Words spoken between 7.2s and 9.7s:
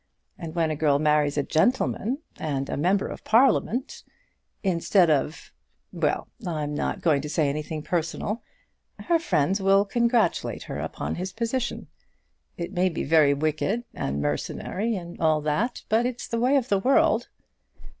to say anything personal, her friends